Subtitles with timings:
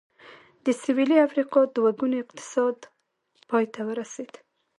[0.65, 2.77] د سوېلي افریقا دوه ګونی اقتصاد
[3.49, 4.31] پای ته ورسېد.